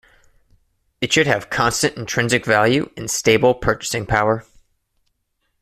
It 0.99 1.13
should 1.13 1.27
have 1.27 1.51
constant 1.51 1.95
intrinsic 1.95 2.43
value 2.43 2.89
and 2.97 3.07
stable 3.07 3.53
purchasing 3.53 4.07
power. 4.07 4.43